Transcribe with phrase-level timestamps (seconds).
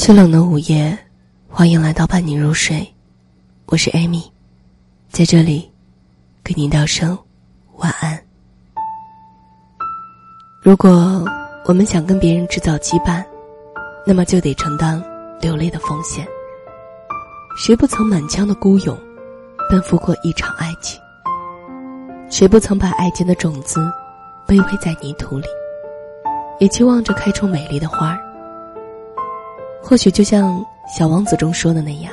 [0.00, 0.98] 清冷的午夜，
[1.46, 2.90] 欢迎来到伴你入睡，
[3.66, 4.32] 我是艾米，
[5.10, 5.70] 在这里，
[6.42, 7.16] 给您道声
[7.76, 8.18] 晚安。
[10.62, 11.22] 如果
[11.66, 13.22] 我们想跟别人制造羁绊，
[14.06, 14.98] 那么就得承担
[15.38, 16.26] 流泪的风险。
[17.54, 18.98] 谁不曾满腔的孤勇，
[19.68, 20.98] 奔赴过一场爱情？
[22.30, 23.78] 谁不曾把爱情的种子
[24.46, 25.46] 卑微在泥土里，
[26.58, 28.29] 也期望着开出美丽的花儿？
[29.82, 32.12] 或许就像《小王子》中说的那样，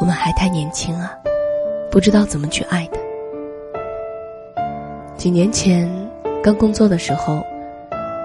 [0.00, 1.12] 我们还太年轻啊，
[1.90, 2.98] 不知道怎么去爱的。
[5.16, 5.90] 几年前
[6.42, 7.42] 刚工作的时候，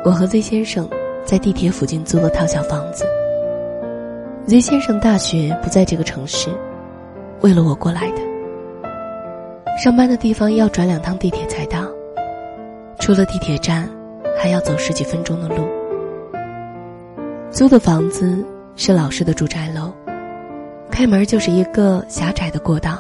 [0.05, 0.88] 我和 Z 先生
[1.26, 3.05] 在地铁附近租了套小房子。
[4.48, 6.50] Z 先生大学不在这个城市，
[7.42, 8.22] 为了我过来的。
[9.84, 11.88] 上班的地方要转两趟地铁才到，
[13.00, 13.90] 出了地铁站
[14.38, 15.67] 还要走十几分钟的路。
[17.52, 18.44] 租的房子
[18.78, 19.92] 是老式的住宅楼，
[20.90, 22.98] 开门就是一个狭窄的过道，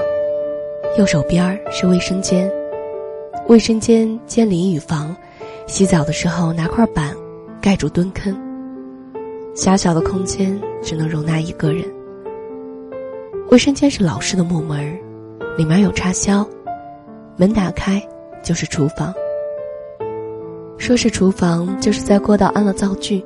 [0.97, 2.51] 右手边是卫生间，
[3.47, 5.15] 卫生间兼淋浴房，
[5.67, 7.15] 洗澡的时候拿块板
[7.61, 8.37] 盖住蹲坑。
[9.55, 11.85] 狭小的空间只能容纳一个人。
[13.51, 14.99] 卫生间是老式的木门，
[15.57, 16.45] 里面有插销，
[17.37, 18.05] 门打开
[18.43, 19.13] 就是厨房。
[20.77, 23.25] 说是厨房，就是在过道安了灶具。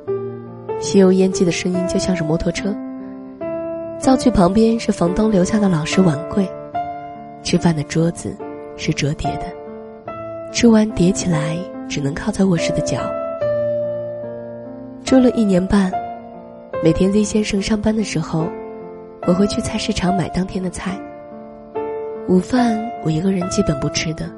[0.80, 2.76] 吸油烟机的声音就像是摩托车。
[3.98, 6.48] 灶具旁边是房东留下的老式碗柜，
[7.44, 8.36] 吃饭的桌子
[8.76, 9.46] 是折叠的，
[10.52, 13.00] 吃完叠起来只能靠在卧室的角。
[15.04, 15.92] 住了一年半，
[16.84, 18.48] 每天 Z 先生上班的时候，
[19.26, 21.00] 我会去菜市场买当天的菜。
[22.28, 24.30] 午饭我一个人基本不吃的，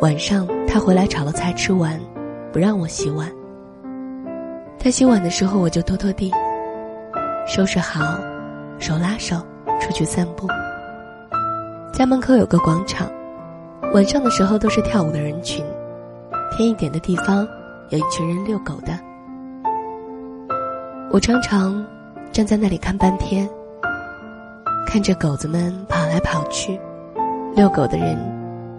[0.00, 1.98] 晚上他回来炒了菜吃完，
[2.52, 3.28] 不让我洗碗。
[4.84, 6.30] 他洗碗的时候，我就拖拖地，
[7.46, 8.18] 收拾好，
[8.78, 9.34] 手拉手
[9.80, 10.46] 出去散步。
[11.90, 13.10] 家门口有个广场，
[13.94, 15.64] 晚上的时候都是跳舞的人群，
[16.54, 17.48] 偏一点的地方
[17.88, 18.92] 有一群人遛狗的。
[21.10, 21.82] 我常常
[22.30, 23.48] 站在那里看半天，
[24.86, 26.78] 看着狗子们跑来跑去，
[27.56, 28.18] 遛狗的人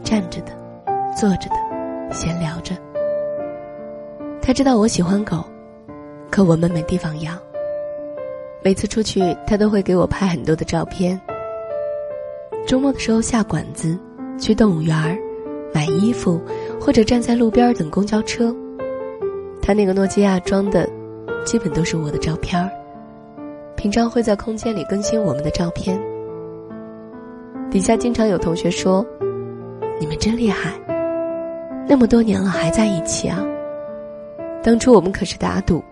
[0.04, 0.52] 站着的、
[1.18, 1.56] 坐着的、
[2.14, 2.76] 闲聊着。
[4.40, 5.44] 他知道我喜欢狗。
[6.30, 7.38] 可我们没地方养。
[8.62, 11.20] 每次出去，他都会给我拍很多的照片。
[12.66, 13.98] 周末的时候下馆子，
[14.40, 15.16] 去动物园儿，
[15.74, 16.42] 买衣服，
[16.82, 18.54] 或者站在路边等公交车。
[19.62, 20.90] 他那个诺基亚装的，
[21.46, 22.70] 基本都是我的照片儿。
[23.76, 26.02] 平常会在空间里更新我们的照片。
[27.70, 29.06] 底下经常有同学说
[30.00, 30.74] ：“你们真厉害，
[31.88, 33.46] 那么多年了还在一起啊！”
[34.64, 35.84] 当初我们可是打赌。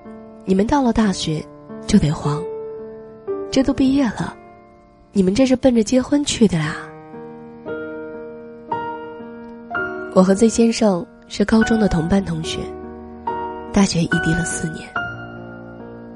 [0.45, 1.41] 你们到了大学，
[1.87, 2.43] 就得黄。
[3.49, 4.35] 这都毕业了，
[5.13, 6.75] 你们这是奔着结婚去的啦。
[10.13, 12.59] 我和 Z 先生是高中的同班同学，
[13.71, 14.85] 大学异地了四年。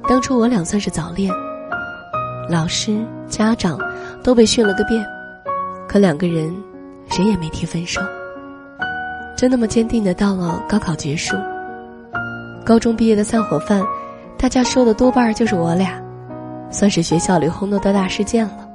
[0.10, 1.34] 当初我俩算是早恋，
[2.50, 3.80] 老师、家长
[4.22, 5.06] 都被训了个遍，
[5.88, 6.54] 可两个人
[7.12, 8.02] 谁也没提分手，
[9.38, 11.38] 就那么坚定的到了高考结束。
[12.66, 13.82] 高中毕业的散伙饭。
[14.38, 16.00] 大家说的多半就是我俩，
[16.70, 18.70] 算是学校里轰动的大事件了。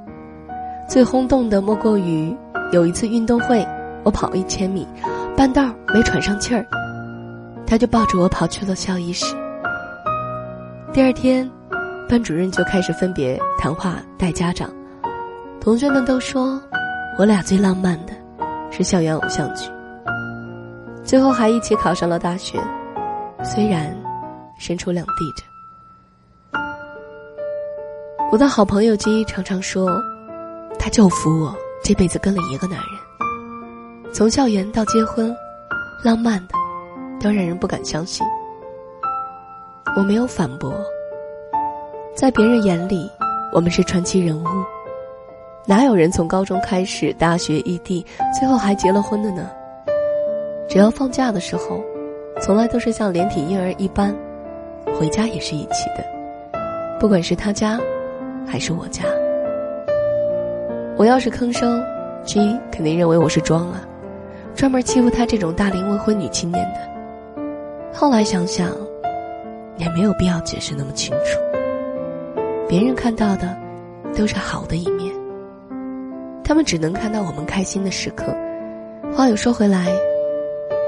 [0.89, 2.35] 最轰动的莫过于
[2.73, 3.65] 有一次运动会，
[4.03, 4.85] 我跑一千米，
[5.37, 6.65] 半道没喘上气儿，
[7.65, 9.33] 他就抱着我跑去了校医室。
[10.91, 11.49] 第二天，
[12.09, 14.69] 班主任就开始分别谈话带家长，
[15.61, 16.61] 同学们都说
[17.17, 18.13] 我俩最浪漫的
[18.69, 19.69] 是校园偶像剧。
[21.05, 22.59] 最后还一起考上了大学，
[23.43, 23.95] 虽然
[24.57, 25.52] 身处两地着。
[28.33, 30.01] 我的好朋友基常常说，
[30.79, 35.31] 他就服我这辈子跟了一个男人，从校园到结婚，
[36.03, 36.55] 浪漫的，
[37.21, 38.25] 都让人不敢相信。
[39.95, 40.73] 我没有反驳，
[42.15, 43.07] 在别人眼里，
[43.51, 44.47] 我们是传奇人物，
[45.67, 48.03] 哪有人从高中开始，大学异地，
[48.39, 49.47] 最后还结了婚的呢？
[50.67, 51.79] 只要放假的时候，
[52.41, 54.11] 从来都是像连体婴儿一般，
[54.97, 56.03] 回家也是一起的，
[56.99, 57.79] 不管是他家。
[58.45, 59.03] 还是我家。
[60.97, 61.83] 我要是吭声
[62.23, 62.39] ，G
[62.71, 63.81] 肯定认为我是装啊，
[64.55, 66.79] 专门欺负他这种大龄未婚女青年的。
[67.91, 68.69] 后来想想，
[69.77, 71.39] 也没有必要解释那么清楚。
[72.67, 73.55] 别人看到的
[74.15, 75.13] 都是好的一面，
[76.43, 78.25] 他们只能看到我们开心的时刻。
[79.15, 79.87] 话又说回来，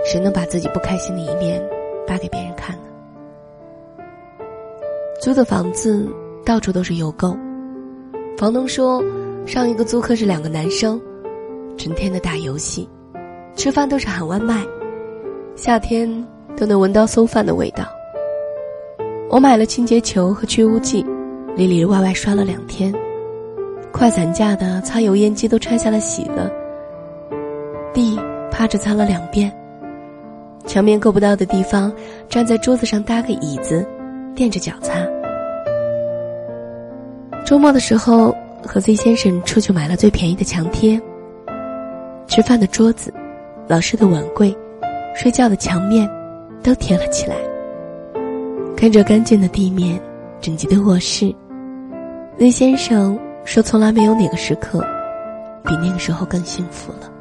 [0.05, 1.61] 谁能把自己不开心的一面
[2.07, 4.03] 扒给别人看呢？
[5.19, 6.07] 租的房子
[6.45, 7.35] 到处都是邮购，
[8.37, 9.01] 房东说
[9.45, 10.99] 上一个租客是两个男生，
[11.77, 12.87] 成天的打游戏，
[13.55, 14.61] 吃饭都是喊外卖，
[15.55, 16.09] 夏天
[16.57, 17.85] 都能闻到馊饭的味道。
[19.29, 21.05] 我买了清洁球和去污剂，
[21.55, 22.93] 里里外外刷了两天，
[23.93, 26.51] 快散架的擦油烟机都拆下来洗了，
[27.93, 28.19] 地
[28.51, 29.49] 趴着擦了两遍。
[30.65, 31.89] 墙面够不到的地方，
[32.27, 33.85] 站在桌子上搭个椅子，
[34.35, 34.93] 垫着脚擦。
[37.45, 40.99] 周末的时候，和 Z 先生出去买了最便宜的墙贴。
[42.25, 43.13] 吃饭的桌子、
[43.67, 44.53] 老师的碗柜、
[45.15, 46.09] 睡觉的墙面，
[46.63, 47.35] 都贴了起来。
[48.75, 50.01] 看着干净的地面、
[50.41, 51.31] 整洁的卧室
[52.39, 54.83] ，Z 先生说：“从来没有哪个时刻，
[55.63, 57.11] 比那个时候更幸福了。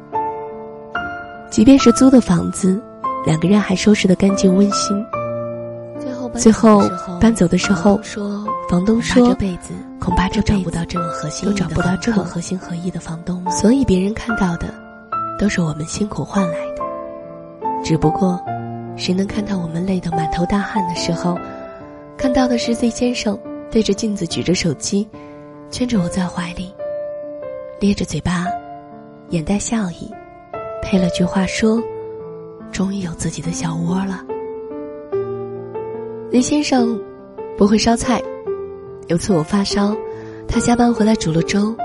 [1.51, 2.81] 即便是租的房子。”
[3.25, 5.03] 两个人还收拾得干净温馨。
[6.35, 6.83] 最后，
[7.19, 7.99] 搬走的时候，
[8.69, 14.73] 房东说：“这辈子恐怕这找不到这么核心、都找不到这么合心合意的房东。”所以别人看到的，
[15.39, 16.83] 都是我们辛苦换来的。
[17.83, 18.39] 只不过，
[18.95, 21.37] 谁能看到我们累得满头大汗的时候，
[22.17, 23.37] 看到的是 Z 先生
[23.71, 25.07] 对着镜子举着手机，
[25.69, 26.73] 圈着我在怀里，
[27.79, 28.45] 咧着嘴巴，
[29.29, 30.11] 眼带笑意，
[30.81, 31.81] 配了句话说。
[32.71, 34.21] 终于有自己的小窝了。
[36.29, 36.99] 李先生
[37.57, 38.21] 不会烧菜，
[39.07, 39.95] 有次我发烧，
[40.47, 41.75] 他下班回来煮了粥，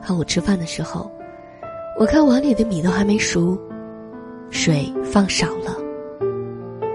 [0.00, 1.10] 喊我吃饭的时候，
[1.98, 3.58] 我看碗里的米都还没熟，
[4.48, 5.76] 水放少了。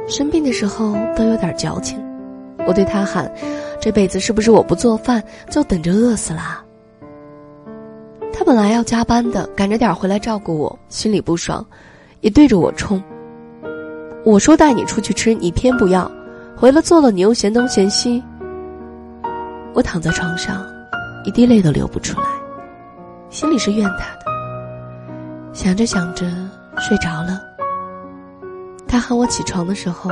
[0.08, 2.04] 生病的时候都有点矫情，
[2.68, 3.32] 我对他喊
[3.80, 6.64] ：“这辈子是不是我不做饭就等着饿死啦？”
[8.34, 11.64] 他本来要加班的，赶着点回来照顾我，心里不爽，
[12.22, 13.02] 也对着我冲。
[14.24, 16.10] 我说带你出去吃，你偏不要；
[16.58, 18.24] 回来做了，你又嫌东嫌西。
[19.76, 20.66] 我躺在床上，
[21.26, 22.28] 一滴泪都流不出来，
[23.30, 24.26] 心里是怨他的。
[25.52, 26.26] 想着想着，
[26.78, 27.42] 睡着了。
[28.88, 30.10] 他喊我起床的时候，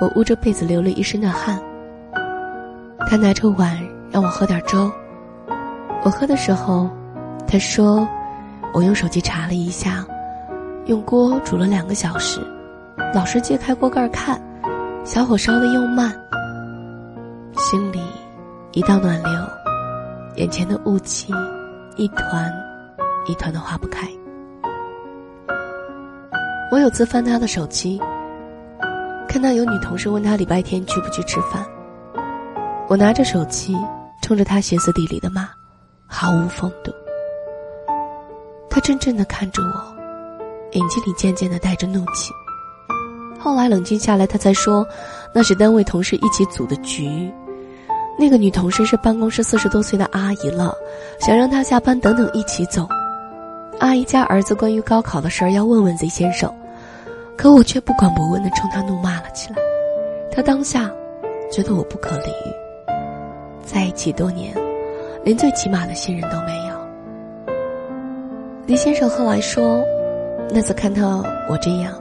[0.00, 1.60] 我捂着被子流了一身的汗。
[3.06, 3.78] 他拿着碗
[4.10, 4.90] 让我喝点粥，
[6.02, 6.88] 我喝的时候，
[7.46, 8.08] 他说
[8.72, 10.06] ：“我用手机查了一下，
[10.86, 12.40] 用锅煮了两个小时。”
[13.14, 14.40] 老是揭开锅盖看，
[15.04, 16.10] 小火烧的又慢，
[17.56, 18.00] 心里
[18.78, 19.32] 一道暖流，
[20.36, 21.34] 眼前的雾气
[21.96, 22.48] 一团
[23.26, 24.08] 一团的化不开。
[26.70, 28.00] 我有次翻他的手机，
[29.28, 31.66] 看到有女同事问他礼拜天去不去吃饭，
[32.86, 33.76] 我拿着手机
[34.22, 35.48] 冲着他歇斯底里的骂，
[36.06, 36.92] 毫无风度。
[38.70, 39.92] 他怔怔的看着我，
[40.70, 42.32] 眼睛里渐渐的带着怒气。
[43.40, 44.86] 后来冷静下来，他才说，
[45.34, 47.28] 那是单位同事一起组的局。
[48.18, 50.74] 那个女同事是办公室四十多岁的阿姨了，
[51.20, 52.86] 想让她下班等等一起走。
[53.78, 56.52] 阿姨家儿子关于高考的事儿要问问 Z 先生，
[57.36, 59.56] 可我却不管不问的冲他怒骂了起来。
[60.32, 60.90] 他当下
[61.50, 62.92] 觉得我不可理喻。
[63.64, 64.52] 在一起多年，
[65.24, 67.54] 连最起码的信任都没有。
[68.66, 69.80] 李先生后来说，
[70.50, 71.94] 那次看到我这样。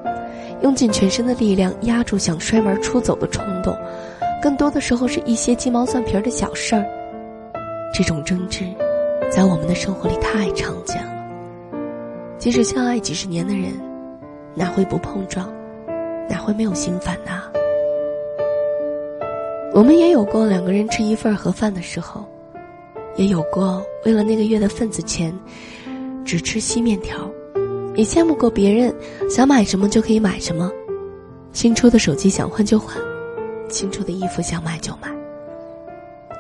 [0.62, 3.78] 用尽全身的力量压住想摔门出走的冲动，
[4.48, 6.86] 更多的时候是一些鸡毛蒜皮的小事儿。
[7.94, 8.64] 这种争执，
[9.30, 11.12] 在我们的生活里太常见了。
[12.38, 13.74] 即使相爱几十年的人，
[14.56, 15.54] 哪会不碰撞？
[16.30, 17.44] 哪会没有心烦呐？
[19.74, 22.24] 我们也有过两个人吃一份盒饭的时候，
[23.18, 25.38] 也有过为了那个月的份子钱，
[26.24, 27.30] 只吃稀面条。
[27.96, 28.96] 也羡慕过别人，
[29.30, 30.72] 想买什么就可以买什么，
[31.52, 32.96] 新出的手机想换就换，
[33.68, 35.10] 清楚的衣服想买就买。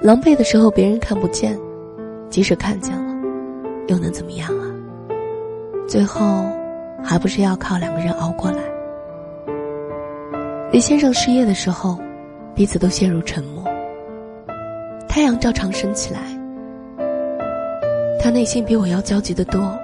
[0.02, 1.58] 狼狈的时候别人看不见，
[2.30, 3.14] 即使看见了，
[3.88, 4.66] 又能怎么样啊？
[5.88, 6.46] 最后，
[7.04, 8.60] 还不是要靠两个人熬过来。
[10.72, 11.98] 李先生失业的时候，
[12.54, 13.64] 彼此都陷入沉默。
[15.08, 16.20] 太阳照常升起来，
[18.22, 19.76] 他内心比我要焦急的多。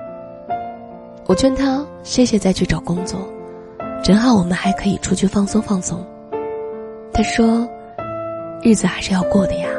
[1.26, 3.20] 我劝他歇歇再去找工作，
[4.04, 6.06] 正好我们还可以出去放松放松。
[7.14, 7.70] 他说
[8.64, 9.70] ：“日子还是要过的呀，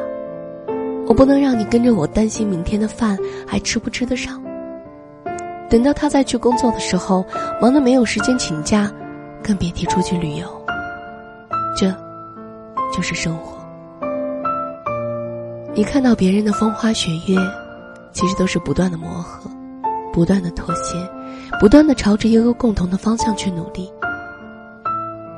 [1.08, 4.40] 我不能让你跟着我担心明天的饭还吃不吃得上。
[5.68, 7.24] 等到他再去工作的时候，
[7.60, 8.88] 忙得没有时间请假，
[9.42, 10.46] 更别提出去旅游。
[11.76, 11.92] 这，
[12.94, 13.58] 就是生活。
[15.74, 17.36] 你看到别人的风花雪月，
[18.12, 19.50] 其实都是不断的磨合，
[20.12, 20.96] 不断的妥协。”
[21.60, 23.88] 不断的朝着一个共同的方向去努力。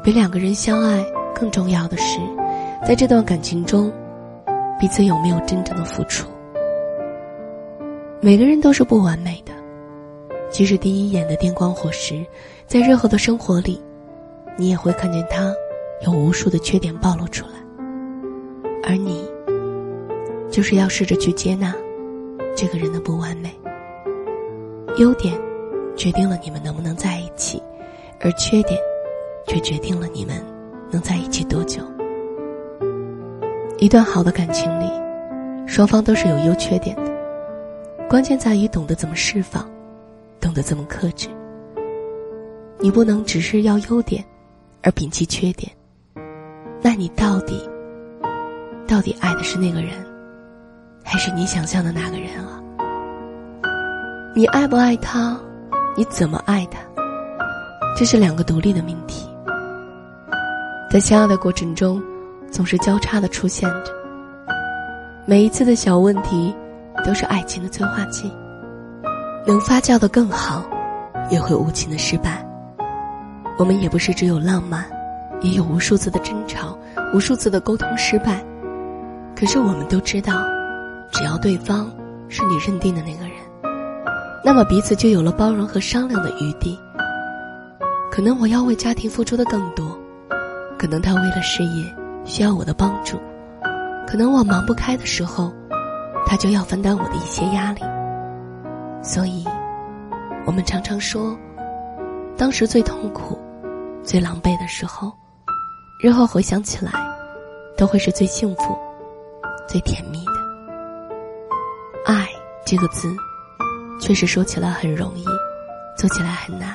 [0.03, 1.05] 比两个人相爱
[1.39, 2.19] 更重要的是，
[2.83, 3.93] 在这段感情中
[4.81, 6.27] 彼此有没有真正的付出。
[8.23, 9.53] 每个人都是不完美的，
[10.51, 12.25] 即使第一眼的电光火石，
[12.67, 13.79] 在日后的生活里，
[14.57, 15.55] 你也会看见他
[16.01, 17.53] 有无数的缺点暴露出来。
[18.83, 19.29] 而你，
[20.51, 21.75] 就是要试着去接纳
[22.57, 23.51] 这个人的不完美。
[24.99, 25.39] 优点
[25.97, 27.63] 决定了你们能不能在一起，
[28.21, 28.81] 而缺点
[29.47, 30.43] 却决定了你们
[30.91, 31.83] 能在一起多久。
[33.79, 34.91] 一段好的感情里，
[35.67, 37.03] 双方都是有优缺点的。
[38.09, 39.69] 关键在于懂得怎么释放，
[40.41, 41.29] 懂得怎么克制。
[42.79, 44.25] 你不能只是要优点，
[44.83, 45.71] 而摒弃缺点。
[46.81, 47.69] 那你到底，
[48.87, 49.91] 到底爱的是那个人，
[51.03, 52.63] 还是你想象的那个人啊？
[54.35, 55.39] 你爱不爱他？
[55.97, 56.79] 你怎么爱他？
[57.97, 59.29] 这是两个独立的命题。
[60.97, 62.03] 在相爱的过程中，
[62.51, 63.93] 总是交叉的出现着。
[65.27, 66.55] 每一次的小问题。
[67.05, 68.33] 都是爱情的催化剂，
[69.47, 70.65] 能发酵的更好，
[71.31, 72.43] 也会无情的失败。
[73.59, 74.87] 我们也不是只有浪漫，
[75.43, 76.77] 也有无数次的争吵，
[77.13, 78.43] 无数次的沟通失败。
[79.39, 80.43] 可是我们都知道，
[81.13, 81.93] 只要对方
[82.31, 83.35] 是你认定的那个人，
[84.43, 86.81] 那么彼此就有了包容和商量的余地。
[88.11, 89.87] 可能我要为家庭付出的更多，
[90.79, 91.85] 可能他为了事业
[92.25, 93.19] 需要我的帮助，
[94.07, 95.53] 可能我忙不开的时候。
[96.29, 97.81] 他就要分担我的一些压力，
[99.01, 99.45] 所以，
[100.45, 101.39] 我们常常说，
[102.37, 103.39] 当时最痛苦、
[104.03, 105.13] 最狼狈的时候，
[106.03, 106.91] 日后回想起来，
[107.77, 108.77] 都会是最幸福、
[109.69, 110.33] 最甜蜜的。
[112.05, 112.27] 爱
[112.65, 113.09] 这个字，
[114.01, 115.25] 确实说起来很容易，
[115.97, 116.75] 做起来很难。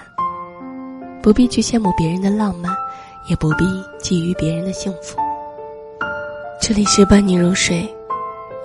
[1.21, 2.73] 不必去羡慕别人的浪漫，
[3.27, 3.65] 也不必
[4.01, 5.17] 觊觎别人的幸福。
[6.59, 7.87] 这里是伴你入睡，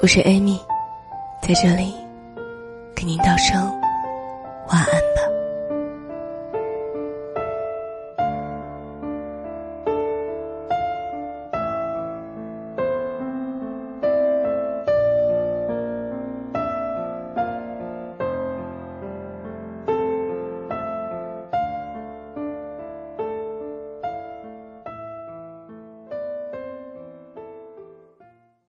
[0.01, 0.61] 我是艾米。
[1.43, 1.95] 在这里，
[2.95, 3.61] 给您道声
[4.69, 5.06] 晚安。